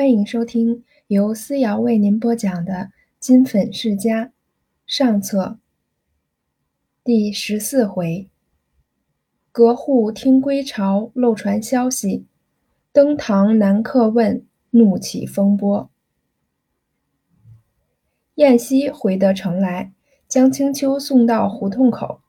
[0.00, 2.72] 欢迎收听由思瑶为您播讲的
[3.18, 4.24] 《金粉世家》
[4.86, 5.58] 上册
[7.04, 8.26] 第十四回。
[9.52, 12.24] 隔户听归巢，漏传消息；
[12.94, 15.90] 登堂难客问，怒起风波。
[18.36, 19.92] 燕西回得城来，
[20.26, 22.22] 将青丘送到胡同口，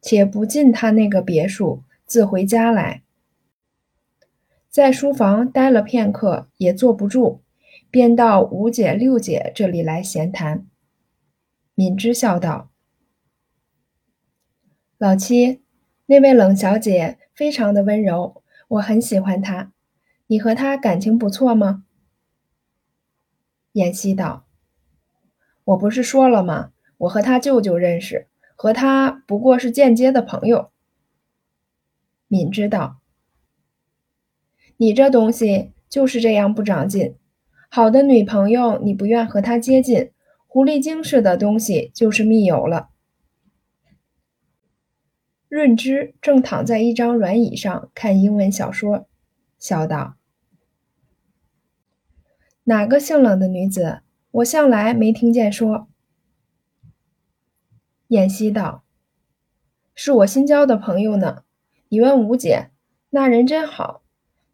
[0.00, 3.04] 且不进他那个别墅，自回家来。
[4.72, 7.42] 在书房待了片刻，也坐不住，
[7.90, 10.66] 便到五姐、六姐这里来闲谈。
[11.74, 12.70] 敏之笑道
[14.96, 15.60] ：“老七，
[16.06, 19.74] 那位冷小姐非常的温柔，我很喜欢她。
[20.28, 21.84] 你和她感情不错吗？”
[23.72, 24.46] 燕西道
[25.64, 26.72] ：“我不是说了吗？
[26.96, 28.26] 我和她舅舅认识，
[28.56, 30.70] 和她不过是间接的朋友。”
[32.26, 33.01] 敏之道。
[34.76, 37.14] 你这东西就是这样不长进。
[37.68, 40.10] 好的女朋友你不愿和她接近，
[40.46, 42.90] 狐狸精似的东西就是密友了。
[45.48, 49.06] 润之正躺在一张软椅上看英文小说，
[49.58, 50.16] 笑道
[52.64, 54.00] ：“哪个姓冷的女子？
[54.30, 55.88] 我向来没听见说。”
[58.08, 58.82] 燕西道
[59.94, 61.44] ：“是我新交的朋友呢。
[61.88, 62.70] 你问吴姐，
[63.10, 64.01] 那人真好。”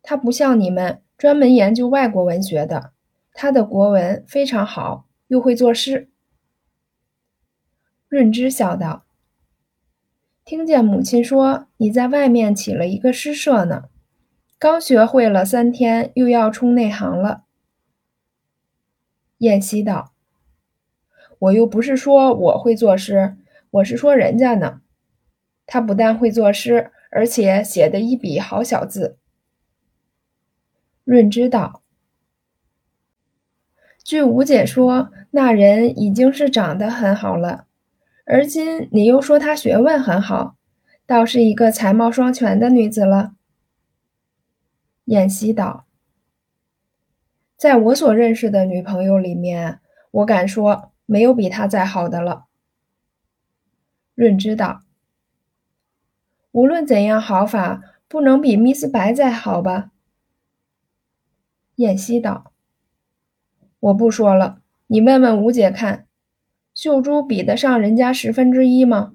[0.03, 2.93] 他不像你们专门研究外国文学的，
[3.33, 6.09] 他的国文非常好，又会作诗。
[8.09, 9.05] 润之笑道
[10.47, 13.91] ：“听见母亲说你在外面起了一个诗社呢，
[14.59, 17.45] 刚学会了三天，又要冲内行了。”
[19.39, 20.15] 燕西道
[21.39, 23.37] ：“我又不是说我会作诗，
[23.71, 24.81] 我是说人家呢。
[25.67, 29.18] 他不但会作诗，而且写的一笔好小字。”
[31.09, 31.81] 润之道
[34.05, 37.65] ：“据吴姐说，那人已经是长得很好了，
[38.27, 40.57] 而今你又说她学问很好，
[41.07, 43.33] 倒是一个才貌双全的女子了。”
[45.09, 45.87] 燕西道
[47.57, 49.81] ：“在我所认识的女朋友里面，
[50.11, 52.45] 我敢说没有比她再好的了。”
[54.15, 54.83] 润之道
[56.53, 59.93] ：“无论怎样好法，不能比 Miss 白再好吧？”
[61.79, 62.53] 燕西道
[63.79, 66.09] ：“我不说了，你问问吴姐看，
[66.75, 69.15] 秀珠比得上人家十分之一吗？”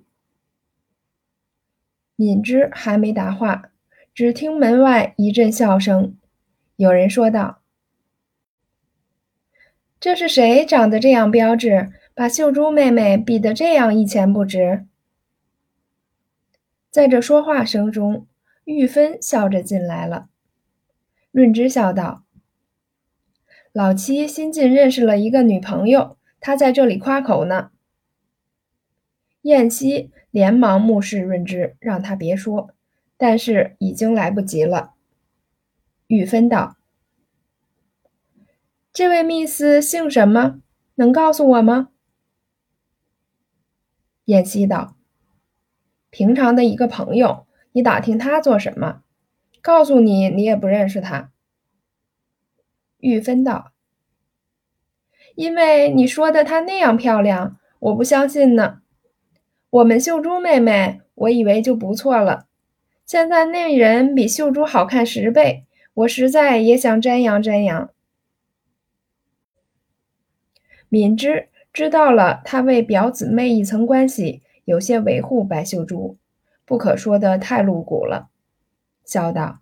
[2.16, 3.64] 敏之还没答话，
[4.14, 6.18] 只听门外一阵笑声，
[6.78, 7.60] 有人说道
[10.00, 14.86] ：“这是谁长得这样标致，把秀珠妹妹比得这样一钱不值？”
[16.90, 18.26] 在这说话声中，
[18.64, 20.30] 玉芬笑着进来了。
[21.32, 22.24] 润之笑道。
[23.74, 27.72] 老七新近认识了一个女朋友，他在这里夸口呢。
[29.42, 32.70] 燕西连忙目视润之，让他别说，
[33.18, 34.94] 但是已经来不及了。
[36.06, 36.78] 玉芬道
[38.94, 40.62] ：“这位 Miss 姓什么？
[40.94, 41.90] 能告诉我吗？”
[44.26, 44.96] 燕西道
[46.12, 49.02] ：“平常的一个朋友，你打听他做什么？
[49.64, 51.32] 告诉你，你也不认识他。”
[53.04, 53.74] 玉芬道
[55.36, 58.80] ：“因为你说的她那样漂亮，我不相信呢。
[59.70, 62.48] 我们秀珠妹妹，我以为就不错了。
[63.06, 67.90] 现在那人比秀珠好看十倍，我实在也想瞻仰瞻仰。”
[70.88, 76.18] 敏之知道了，他为表姊妹一层关系，有些维护白秀珠，
[76.64, 78.30] 不可说的太露骨了，
[79.04, 79.60] 笑道：“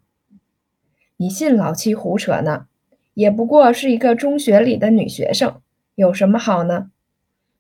[1.18, 2.68] 你信老七胡扯呢？”
[3.14, 5.62] 也不过是一个中学里的女学生，
[5.96, 6.92] 有什么好呢？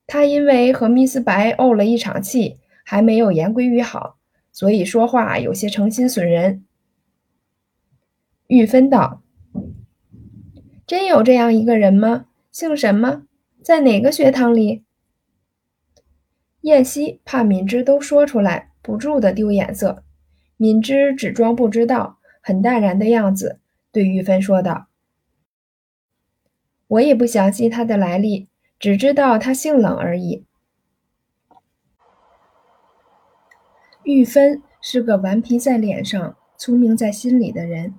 [0.07, 4.17] 她因为和 Miss 白怄了一场气，还没有言归于好，
[4.51, 6.65] 所以说话有些诚心损人。
[8.47, 9.21] 玉芬道
[10.85, 12.25] ：“真有这样一个人吗？
[12.51, 13.23] 姓什么？
[13.63, 14.83] 在哪个学堂里？”
[16.61, 20.03] 燕西怕敏之都说出来，不住的丢眼色。
[20.57, 23.59] 敏之只装不知道，很淡然的样子，
[23.91, 24.87] 对玉芬说道。
[26.91, 30.45] 我也不详细他的来历，只知道他姓冷而已。
[34.03, 37.93] 玉芬是个顽皮在脸上、聪明在心里的人，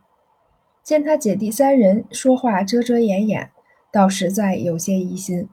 [0.82, 3.50] 见他姐弟三人说话遮遮掩掩，
[3.90, 5.48] 倒实在有些疑心。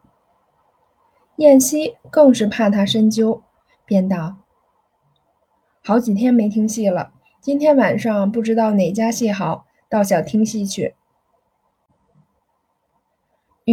[1.37, 3.41] 燕西更是怕他深究，
[3.85, 4.39] 便道
[5.81, 10.95] ：“好几天没听戏了，今天晚上不知道哪家戏好，倒想听戏去。”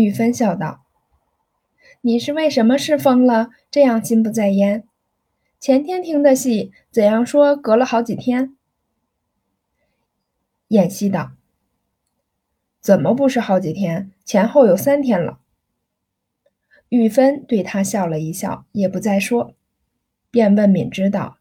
[0.05, 0.85] 玉芬笑道
[2.03, 4.87] ：“你是为什么是疯了，这样心不在焉？
[5.59, 8.57] 前天听的戏，怎样说隔了好几天？”
[10.69, 11.33] 燕西道
[12.83, 14.13] ：“怎么不是好几天？
[14.25, 15.41] 前后有三天了。”
[16.91, 19.55] 玉芬对他笑了一笑，也不再说，
[20.31, 21.39] 便问敏之道：“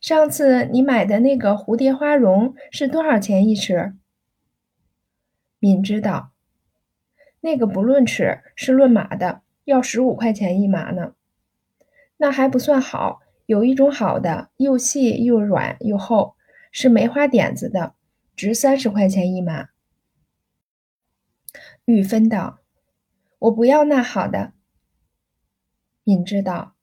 [0.00, 3.92] 上次你买的那个蝴蝶花绒是多少钱一尺？”
[5.60, 6.31] 敏之道
[7.42, 11.14] ：“那个不论尺，是论码的，要十五块钱一码呢。
[12.16, 16.36] 那还不算好，有一种好的，又细又软又厚，
[16.70, 17.94] 是梅花点子的，
[18.34, 19.68] 值三十块钱一码。”
[21.84, 22.60] 玉芬道。
[23.40, 24.52] 我不要那好的。
[26.04, 26.76] 敏知道：“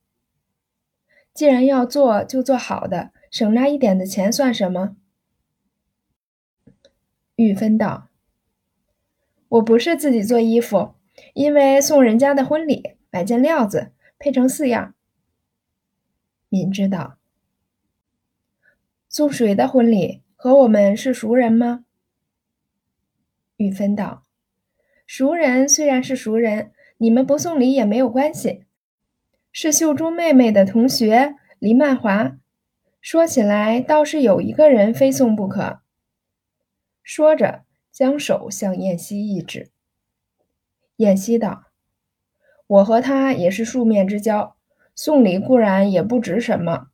[1.33, 4.97] 既然要做，就做好的，省那一点的钱算什么？”
[7.37, 8.08] 玉芬道
[9.49, 10.95] ：“我不是自己做衣服，
[11.33, 14.95] 因为送人家的婚礼，买件料子，配成四样。”
[16.49, 17.17] 敏知道
[19.09, 20.21] ：“送谁的婚礼？
[20.35, 21.83] 和我们是熟人吗？”
[23.57, 24.23] 玉芬道。
[25.05, 28.63] 熟人虽然是熟人，你们不送礼也没有关系。
[29.51, 32.37] 是秀珠妹妹的同学黎曼华，
[33.01, 35.81] 说起来倒是有一个人非送不可。
[37.01, 39.71] 说着，将手向燕西一指。
[40.97, 41.65] 燕西道
[42.67, 44.55] ：“我和他也是数面之交，
[44.95, 46.87] 送礼固然也不值什么，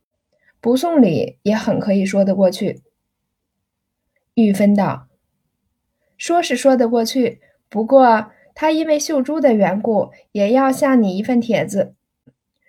[0.60, 2.82] 不送礼也很可以说得过去。”
[4.34, 5.08] 玉芬道
[6.18, 11.94] ：“说是说得过去。”不过，他因为秀珠的缘故，也要下你一份帖子。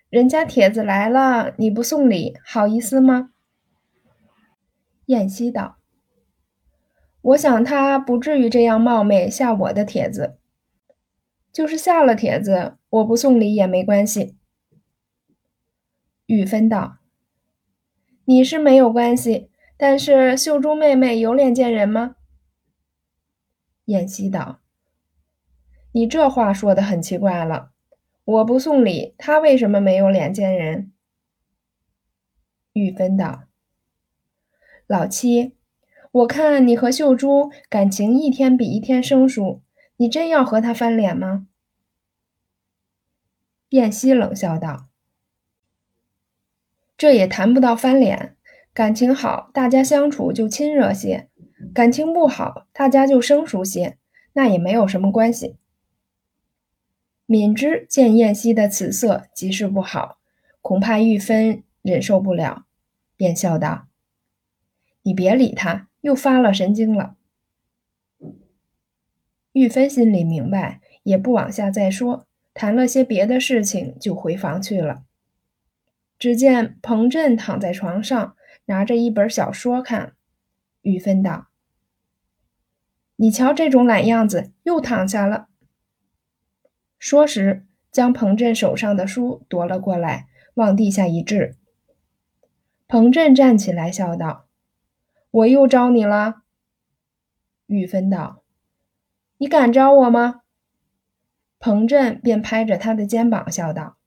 [0.10, 3.32] 人家帖子来了，你不送礼，好意思吗？
[5.06, 5.77] 燕西道
[7.28, 10.38] ：“我想他不至于这样冒昧下我的帖子。
[11.52, 14.38] 就是下了帖子，我不送礼也没关系。”
[16.28, 17.00] 玉芬道
[18.26, 22.16] ：“你是没有关系，但是秀珠妹妹有脸见人吗？”
[23.86, 24.60] 燕西道。
[25.92, 27.72] 你这话说的很奇怪了。
[28.24, 30.94] 我不送礼，他为什么没有脸见人？
[32.74, 33.46] 玉芬道
[34.86, 35.57] ：“老七，
[36.18, 39.62] 我看你和秀珠感情一天比一天生疏，
[39.98, 41.48] 你真要和他翻脸吗？”
[43.70, 44.88] 燕西冷笑道
[46.98, 48.36] ：“这也谈不到翻脸。
[48.74, 51.28] 感情好，大家相处就亲热些；
[51.74, 53.98] 感情不好，大家就生疏些，
[54.34, 55.58] 那也没有什么关系。”
[57.28, 60.18] 敏之见燕西的此色极是不好，
[60.62, 62.66] 恐怕玉芬忍受不了，
[63.16, 63.88] 便笑道
[65.04, 67.16] ：“你别理他，又发了神经了。”
[69.54, 75.04] 玉芬心里明白，也不往下再说，谈了些别的事情，就回房去了。
[76.20, 78.36] 只见彭震躺在床上，
[78.66, 80.14] 拿着一本小说看。
[80.82, 81.48] 玉芬道
[83.18, 85.48] ：“你瞧这种懒样子，又躺下了。”
[86.98, 91.56] 说时，将彭震手上的书夺了过来，往地下一掷。
[92.88, 94.47] 彭震站起来，笑道
[95.38, 96.44] ：“我又招你了。”
[97.68, 98.44] 玉芬道
[99.38, 100.42] ：“你敢招我吗？”
[101.60, 103.98] 彭振便拍着他的肩膀，笑道：“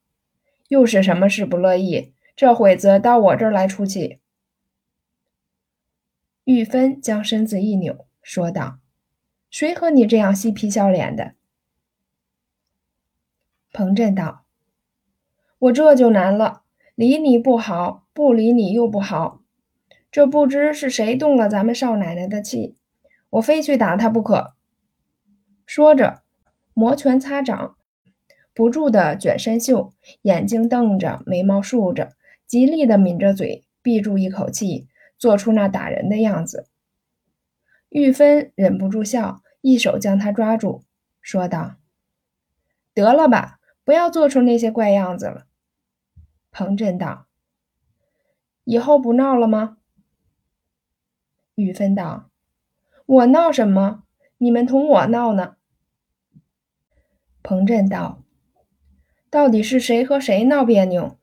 [0.69, 2.14] 又是什么事不乐意？
[2.35, 4.21] 这会子到我这儿来出气。”
[6.45, 8.78] 玉芬将身子一扭，说道
[9.50, 11.35] ：“谁和你这样嬉皮笑脸的？”
[13.73, 14.45] 彭振道
[15.59, 16.62] ：“我这就难了，
[16.95, 19.39] 理你不好，不理你又不好，
[20.11, 22.76] 这不知是谁动了咱们少奶奶的气，
[23.31, 24.55] 我非去打他不可。”
[25.67, 26.23] 说着，
[26.75, 27.76] 摩拳擦掌，
[28.52, 32.12] 不住地卷身袖，眼睛瞪着，眉毛竖着，
[32.47, 36.67] 极力地抿着嘴，闭住一口气，做出那打人的样子。
[37.88, 40.85] 玉芬忍不住笑，一手将他抓住，
[41.21, 41.76] 说道
[42.95, 45.47] ：“得了吧。”不要做出那些怪样子了，
[46.52, 47.26] 彭震道。
[48.62, 49.79] 以后不闹了吗？
[51.61, 52.31] 玉芬道
[53.05, 54.05] ：“我闹什么？
[54.38, 55.57] 你们同我闹呢。”
[57.43, 58.23] 彭震道
[59.29, 61.19] ：“到底是谁和谁闹别扭？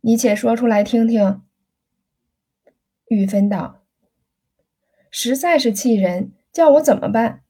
[0.00, 1.42] 你且说出来听听。”
[3.08, 3.84] 玉芬道
[5.10, 7.42] ：“实在是气人，叫我怎么办？”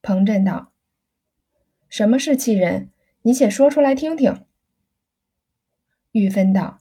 [0.00, 0.72] 彭震道。
[1.88, 2.90] 什么是气人？
[3.20, 4.46] 你且说出来听听。
[6.12, 6.80] 玉芬道：“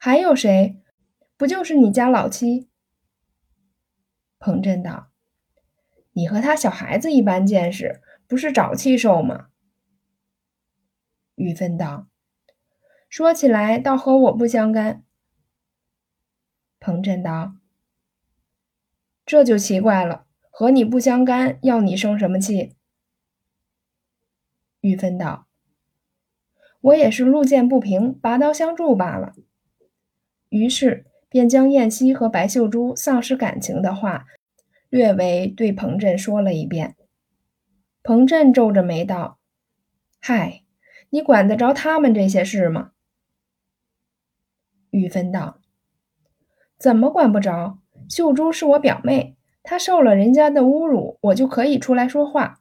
[0.00, 0.80] 还有谁？
[1.36, 2.68] 不就是你家老七？”
[4.38, 5.10] 彭震道
[6.12, 9.48] ：“你和他小孩子一般见识，不是沼气受吗？
[11.34, 12.06] 玉芬道
[13.10, 15.04] ：“说起来，倒和我不相干。”
[16.80, 17.56] 彭震道
[19.26, 22.76] ：“这就奇怪了，和你不相干，要你生什么气？”
[24.80, 25.48] 玉芬道
[26.80, 29.34] ：“我也是路见不平，拔刀相助罢了。”
[30.50, 34.26] 于是便将燕西和白秀珠丧失感情的话，
[34.88, 36.96] 略微对彭振说了一遍。
[38.02, 39.38] 彭振皱着眉道
[40.20, 40.62] ：“嗨。”
[41.10, 42.92] 你管得着他们这些事吗？
[44.90, 45.58] 玉芬道
[46.76, 47.78] ：“怎么管不着？
[48.10, 52.60] 秀珠是我表妹，她受了人家的侮辱，我就可以出来说话。”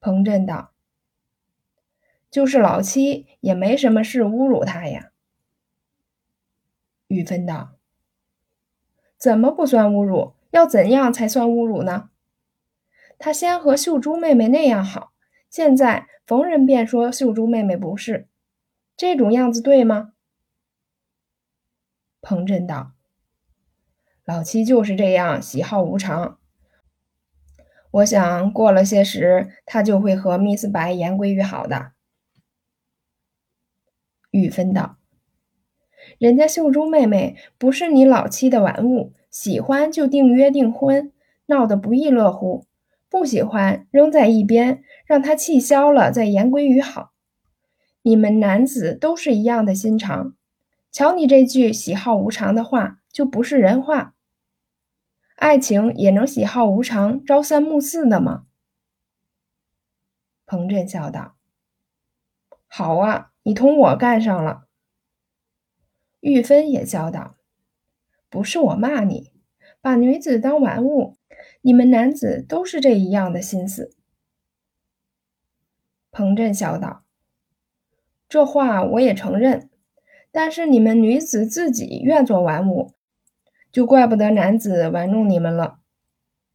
[0.00, 0.72] 彭震道
[2.32, 5.07] ：“就是老七也没什么事侮辱她呀。”
[7.08, 7.74] 玉芬道
[9.18, 10.34] ：“怎么不算侮辱？
[10.52, 12.10] 要怎样才算侮辱呢？
[13.18, 15.12] 他先和秀珠妹妹那样好，
[15.50, 18.28] 现在……”逢人便说秀珠妹妹不是
[18.98, 20.12] 这种样子，对吗？
[22.20, 22.92] 彭震道
[24.26, 26.38] ：“老七就是这样，喜好无常。
[27.92, 31.92] 我想过了些时，他就会和 Miss 白言归于好的。”
[34.30, 34.97] 玉芬道
[36.18, 41.12] ：“人家秀珠妹妹不是你老七的玩物，喜欢就订约订婚，
[41.46, 42.66] 闹得不亦乐乎。”
[43.10, 47.12] 不喜欢扔在一边，让他气消了再言归于好。
[48.02, 50.34] 你们男子都是一样的心肠，
[50.92, 54.14] 瞧你这句喜好无常的话，就不是人话。
[55.36, 58.44] 爱情也能喜好无常、朝三暮四的吗？
[60.44, 61.36] 彭震笑道
[62.68, 64.67] ：“好啊，你同我干上了。”
[66.20, 67.36] 玉芬也笑道
[68.28, 69.32] ：“不是我骂你，
[69.80, 71.16] 把女子当玩物。”
[71.60, 73.92] 你们男子都是这一样的心思。
[76.10, 77.04] 彭振笑道
[78.28, 79.68] ：“这话我也承认，
[80.32, 82.94] 但是你们女子自己愿做玩物，
[83.70, 85.78] 就怪不得男子玩弄你们了。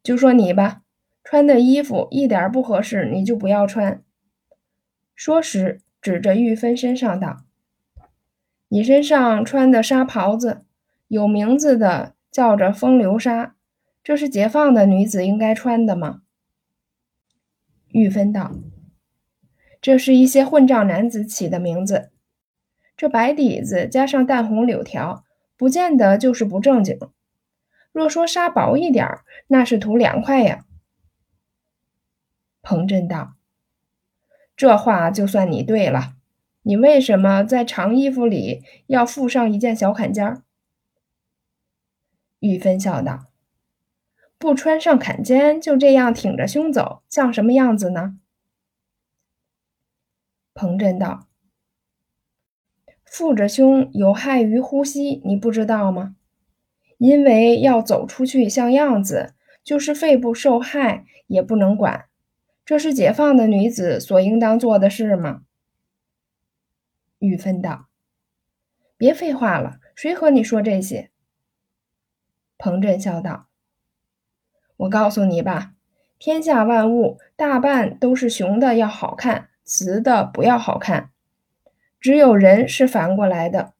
[0.02, 0.82] 就说你吧，
[1.22, 4.02] 穿的衣服一点不合适，你就不要穿。”
[5.14, 7.43] 说时指着玉芬身上道
[8.74, 10.64] ：“你身上穿的纱袍子，
[11.06, 13.54] 有名字的叫着风流纱。”
[14.02, 16.22] 这是解放的女子应该穿的吗？
[17.90, 18.50] 玉芬道
[19.80, 22.10] ：“这是一些混账男子起的名字。
[22.96, 25.24] 这白底子加上淡红柳条，
[25.56, 26.98] 不见得就是不正经。
[27.92, 30.64] 若说纱薄一点儿，那是图凉快呀。”
[32.60, 33.34] 彭震道
[34.56, 36.14] ：“这话就算你对了。
[36.64, 40.42] 你为什么在长衣服里要附上一件小坎肩儿？”
[42.40, 43.26] 玉芬笑道。
[44.36, 48.18] 不穿上坎肩，就这样挺着胸走，像什么样子呢？
[50.52, 51.28] 彭震道
[53.06, 56.16] ：“负着胸有害于呼吸，你不知道吗？
[56.98, 62.04] 因为要走出去像样子，就是肺部受害也不能管。
[62.66, 65.44] 这是解放的女子所应当做的事吗？”
[67.24, 67.86] 玉芬道
[68.96, 71.10] ：“别废话了，谁和你说这些？”
[72.58, 73.48] 彭振笑道。
[74.76, 75.72] 我告诉你吧，
[76.18, 81.10] 天下万物大半都是雄的要好看，雌的不要好看。
[82.00, 83.74] 只有人是反过来的，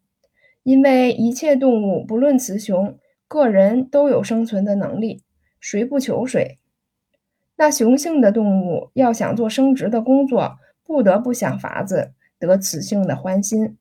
[0.62, 2.98] 因为一切动物不论雌雄，
[3.28, 5.22] 个人都有生存的能力，
[5.60, 6.58] 谁不求谁？
[7.56, 13.76] 那雄性的动物要想做生殖的工作，不得不想法子得雌性的欢心。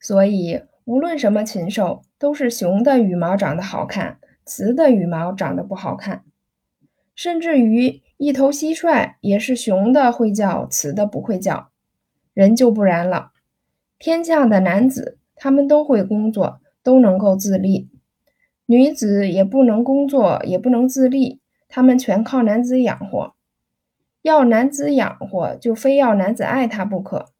[0.00, 4.18] 所以，无论什么禽兽，都是雄的羽毛长得好看。
[4.44, 6.22] 雌的羽毛长得不好看，
[7.16, 11.70] 甚至于一头蟋蟀也是雄的会叫，雌的不会叫。
[12.32, 13.32] 人就不然了，
[13.98, 17.88] 天下的男子他们都会工作，都能够自立；
[18.66, 23.34] 女子也不能工作，也不能自立，他们全靠男子养活。
[24.22, 27.32] 要男子养活，就非要男子爱她不可。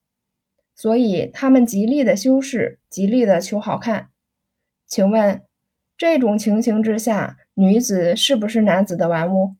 [0.76, 4.10] 所以他们极力的修饰，极力的求好看。
[4.86, 5.42] 请问？
[5.98, 9.56] 这种情形之下，女子是不是男子的玩物？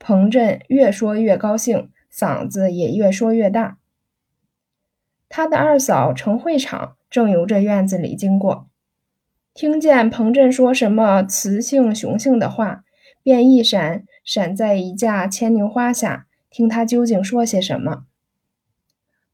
[0.00, 3.78] 彭震越说越高兴，嗓子也越说越大。
[5.28, 8.68] 他的二嫂程会场正由这院子里经过，
[9.54, 12.82] 听见彭震说什么雌性雄性的话，
[13.22, 18.06] 便一闪闪在一架牵牛花下，听他究竟说些什么。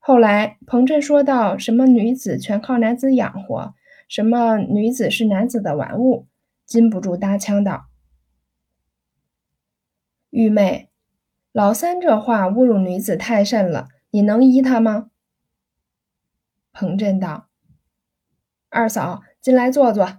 [0.06, 3.75] 后来彭震说到什么女子全靠男子养活。
[4.06, 6.26] 什么女子是男子的玩物？
[6.66, 7.87] 禁不住搭腔道
[10.28, 10.90] ：“玉妹，
[11.52, 15.08] 老三这话侮辱女子太甚了，你能依他吗？
[16.75, 17.49] 彭震道
[18.68, 20.18] ：“二嫂，进来坐坐，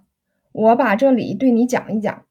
[0.51, 2.25] 我把这里对你讲一讲。”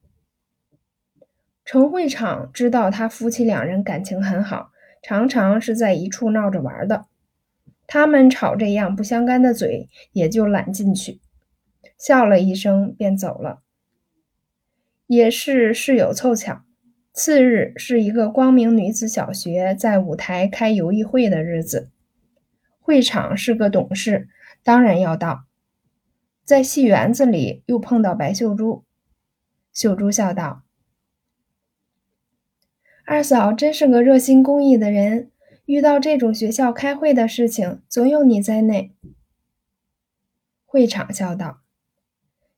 [1.65, 7.07] 程会场知道他夫妻两人感情很好，常常是在一处闹着玩的。
[7.87, 11.21] 他们吵这样不相干的嘴，也就揽进去，
[11.99, 13.63] 笑了一声便走了。
[15.07, 16.63] 也是事有凑巧，
[17.13, 21.91] 次日是一个光明女子小学在舞台开游艺会的日子，
[22.81, 24.29] 会场是个董事，
[24.63, 25.45] 当然要到。
[26.43, 28.85] 在戏园子里又碰到白秀珠，
[29.73, 30.63] 秀珠笑道
[33.07, 35.31] ：“二嫂真是个热心公益的人。”
[35.67, 38.93] 遇到这种学校开会的事情，总有你在内。
[40.67, 41.61] 会场笑道：“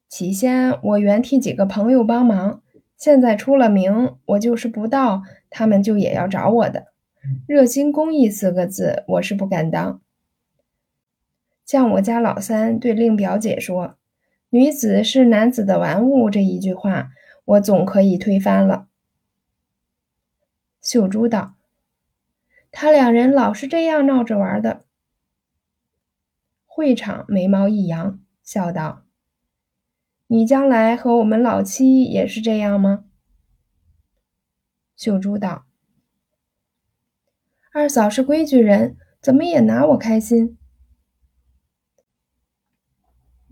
[0.08, 2.62] 起先我原替几个朋友帮忙，
[2.96, 6.86] 现在出了名，我就是不到，他们就也要找我的。
[7.46, 10.00] 热心公益四个字，我是不敢当。
[11.64, 13.96] 像我家老三对令表姐说
[14.50, 17.10] ‘女子是男子的玩物’这一句话，
[17.44, 18.88] 我总可以推翻了。”
[20.82, 21.55] 秀珠道。
[22.78, 24.84] 他两人老是这样闹着玩的。
[26.66, 29.06] 会场眉毛一扬，笑道
[30.28, 33.06] ：“你将来和我们老七也是这样吗？”
[34.94, 35.64] 秀珠道
[37.72, 40.55] ：“二嫂是规矩人，怎么也拿我开心？